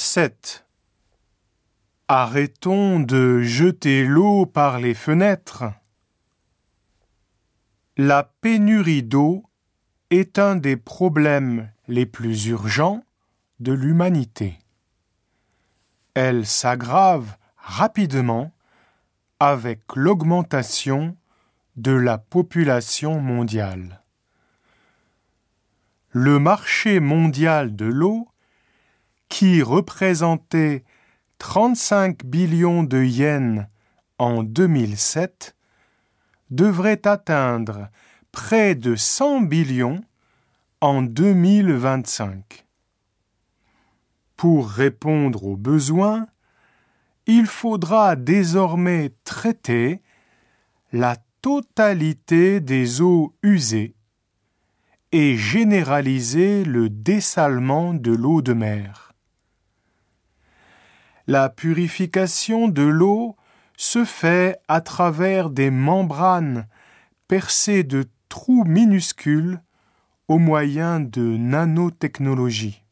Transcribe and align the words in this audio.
7. 0.00 0.64
Arrêtons 2.08 3.00
de 3.00 3.42
jeter 3.42 4.06
l'eau 4.06 4.46
par 4.46 4.80
les 4.80 4.94
fenêtres. 4.94 5.64
La 7.98 8.22
pénurie 8.40 9.02
d'eau 9.02 9.44
est 10.08 10.38
un 10.38 10.56
des 10.56 10.78
problèmes 10.78 11.70
les 11.86 12.06
plus 12.06 12.46
urgents 12.46 13.04
de 13.60 13.74
l'humanité. 13.74 14.58
Elle 16.14 16.46
s'aggrave 16.46 17.36
rapidement 17.58 18.52
avec 19.38 19.80
l'augmentation 19.94 21.14
de 21.76 21.92
la 21.92 22.16
population 22.16 23.20
mondiale. 23.20 24.02
Le 26.08 26.38
marché 26.38 27.00
mondial 27.00 27.76
de 27.76 27.84
l'eau, 27.84 28.29
qui 29.30 29.62
représentait 29.62 30.84
35 31.38 32.26
billions 32.26 32.82
de 32.82 33.02
yens 33.02 33.66
en 34.18 34.42
2007, 34.42 35.56
devrait 36.50 37.06
atteindre 37.06 37.88
près 38.32 38.74
de 38.74 38.96
100 38.96 39.42
billions 39.42 40.02
en 40.82 41.00
2025. 41.00 42.66
Pour 44.36 44.68
répondre 44.68 45.44
aux 45.44 45.56
besoins, 45.56 46.26
il 47.26 47.46
faudra 47.46 48.16
désormais 48.16 49.12
traiter 49.24 50.02
la 50.92 51.16
totalité 51.40 52.60
des 52.60 53.00
eaux 53.00 53.34
usées 53.42 53.94
et 55.12 55.36
généraliser 55.36 56.64
le 56.64 56.88
dessalement 56.90 57.94
de 57.94 58.12
l'eau 58.12 58.42
de 58.42 58.52
mer. 58.52 59.09
La 61.30 61.48
purification 61.48 62.66
de 62.66 62.82
l'eau 62.82 63.36
se 63.76 64.04
fait 64.04 64.58
à 64.66 64.80
travers 64.80 65.48
des 65.48 65.70
membranes 65.70 66.66
percées 67.28 67.84
de 67.84 68.08
trous 68.28 68.64
minuscules 68.64 69.62
au 70.26 70.38
moyen 70.38 70.98
de 70.98 71.22
nanotechnologie. 71.22 72.82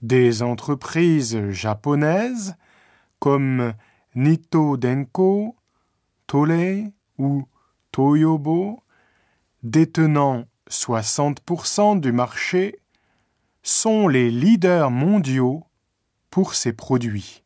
Des 0.00 0.42
entreprises 0.42 1.50
japonaises 1.50 2.56
comme 3.20 3.74
Nito 4.16 4.76
Denko, 4.76 5.54
Tolei 6.26 6.92
ou 7.16 7.46
Toyobo, 7.92 8.82
détenant 9.62 10.46
60% 10.68 12.00
du 12.00 12.10
marché, 12.10 12.80
sont 13.62 14.08
les 14.08 14.32
leaders 14.32 14.90
mondiaux 14.90 15.62
pour 16.32 16.54
ces 16.54 16.72
produits. 16.72 17.44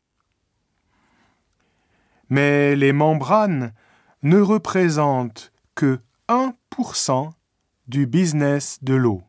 Mais 2.31 2.77
les 2.77 2.93
membranes 2.93 3.75
ne 4.23 4.41
représentent 4.41 5.53
que 5.75 5.99
1% 6.29 7.33
du 7.89 8.07
business 8.07 8.79
de 8.83 8.95
l'eau. 8.95 9.23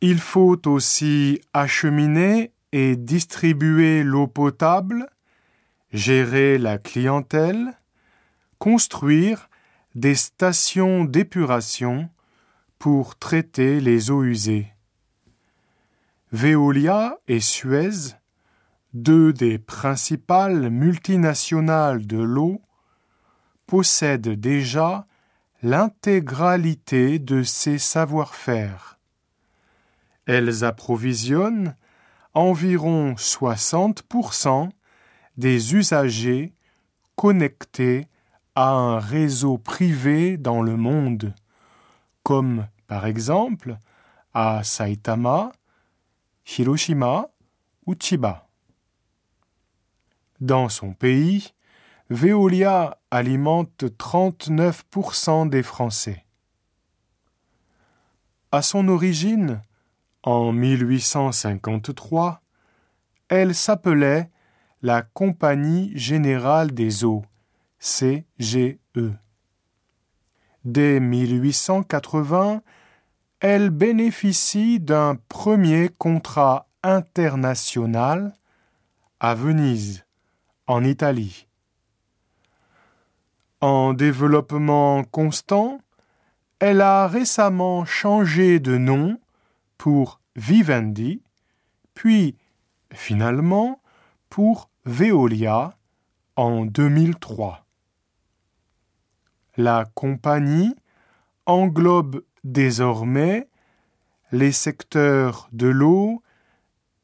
Il 0.00 0.18
faut 0.18 0.68
aussi 0.68 1.40
acheminer 1.52 2.52
et 2.72 2.96
distribuer 2.96 4.02
l'eau 4.02 4.26
potable, 4.26 5.08
gérer 5.92 6.58
la 6.58 6.78
clientèle, 6.78 7.78
construire 8.58 9.48
des 9.94 10.16
stations 10.16 11.04
d'épuration 11.04 12.10
pour 12.80 13.16
traiter 13.16 13.80
les 13.80 14.10
eaux 14.10 14.24
usées. 14.24 14.73
Veolia 16.34 17.20
et 17.28 17.38
Suez, 17.38 18.16
deux 18.92 19.32
des 19.32 19.56
principales 19.56 20.68
multinationales 20.68 22.08
de 22.08 22.18
l'eau, 22.18 22.60
possèdent 23.68 24.40
déjà 24.40 25.06
l'intégralité 25.62 27.20
de 27.20 27.44
ces 27.44 27.78
savoir-faire. 27.78 28.98
Elles 30.26 30.64
approvisionnent 30.64 31.76
environ 32.34 33.12
60% 33.12 34.70
des 35.36 35.76
usagers 35.76 36.52
connectés 37.14 38.08
à 38.56 38.70
un 38.70 38.98
réseau 38.98 39.56
privé 39.56 40.36
dans 40.36 40.62
le 40.62 40.76
monde, 40.76 41.32
comme 42.24 42.66
par 42.88 43.06
exemple 43.06 43.78
à 44.32 44.64
Saitama, 44.64 45.52
Hiroshima 46.46 47.30
ou 47.86 47.94
Chiba. 47.98 48.48
Dans 50.40 50.68
son 50.68 50.92
pays, 50.92 51.52
Veolia 52.10 52.98
alimente 53.10 53.84
39% 53.84 55.48
des 55.48 55.62
Français. 55.62 56.24
À 58.52 58.62
son 58.62 58.88
origine, 58.88 59.62
en 60.22 60.52
1853, 60.52 62.42
elle 63.28 63.54
s'appelait 63.54 64.30
la 64.82 65.02
Compagnie 65.02 65.92
générale 65.96 66.72
des 66.72 67.04
eaux, 67.04 67.24
CGE. 67.78 68.78
Dès 70.64 71.00
1880, 71.00 72.62
elle 73.40 73.70
bénéficie 73.70 74.80
d'un 74.80 75.16
premier 75.28 75.88
contrat 75.88 76.68
international 76.82 78.34
à 79.20 79.34
Venise, 79.34 80.04
en 80.66 80.84
Italie. 80.84 81.46
En 83.60 83.94
développement 83.94 85.04
constant, 85.04 85.80
elle 86.58 86.80
a 86.80 87.08
récemment 87.08 87.84
changé 87.84 88.60
de 88.60 88.76
nom 88.76 89.18
pour 89.78 90.20
Vivendi, 90.36 91.22
puis 91.94 92.36
finalement 92.92 93.80
pour 94.28 94.68
Veolia 94.84 95.76
en 96.36 96.66
2003. 96.66 97.64
La 99.56 99.86
compagnie 99.94 100.74
englobe 101.46 102.22
désormais 102.44 103.48
les 104.32 104.52
secteurs 104.52 105.48
de 105.52 105.66
l'eau, 105.66 106.22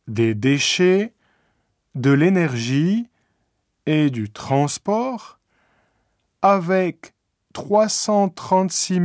des 0.06 0.34
déchets, 0.34 1.14
de 1.94 2.10
l'énergie 2.10 3.08
et 3.86 4.10
du 4.10 4.30
transport, 4.30 5.40
avec 6.42 7.14
336 7.52 9.00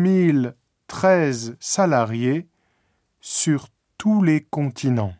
013 0.88 1.56
salariés 1.59 2.47
sur 3.22 3.68
tous 3.97 4.22
les 4.22 4.41
continents. 4.41 5.16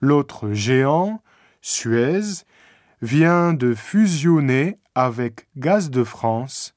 L'autre 0.00 0.52
géant, 0.52 1.22
Suez, 1.60 2.44
vient 3.02 3.52
de 3.52 3.74
fusionner 3.74 4.78
avec 4.94 5.48
Gaz 5.56 5.90
de 5.90 6.02
France 6.02 6.74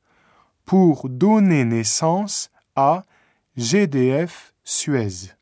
pour 0.72 1.10
donner 1.10 1.66
naissance 1.66 2.50
à 2.78 3.04
GDF 3.58 4.54
Suez. 4.64 5.34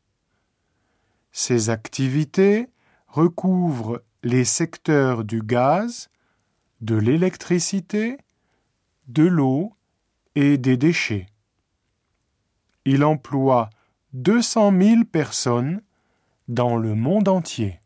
Ces 1.32 1.70
activités 1.70 2.68
recouvrent 3.08 4.02
les 4.24 4.44
secteurs 4.44 5.24
du 5.24 5.44
gaz, 5.44 6.10
de 6.82 6.96
l'électricité, 6.96 8.18
de 9.08 9.22
l'eau 9.22 9.76
et 10.34 10.58
des 10.58 10.78
déchets. 10.78 11.28
Il 12.86 13.04
emploie 13.04 13.70
200 14.14 14.74
000 14.82 15.04
personnes 15.04 15.84
dans 16.48 16.76
le 16.76 16.96
monde 16.96 17.28
entier. 17.28 17.80